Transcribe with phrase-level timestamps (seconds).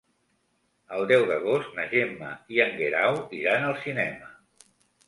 [0.95, 4.35] El deu d'agost na Gemma i en Guerau iran al cinema.